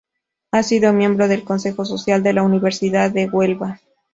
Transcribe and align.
Ha 0.51 0.63
sido 0.63 0.93
miembro 0.93 1.27
del 1.27 1.43
Consejo 1.43 1.85
Social 1.85 2.23
de 2.23 2.33
la 2.33 2.41
Universidad 2.41 3.11
de 3.11 3.27
Huelva. 3.29 3.79